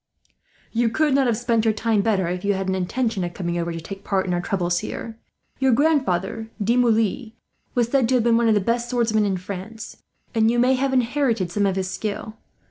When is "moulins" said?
6.75-7.33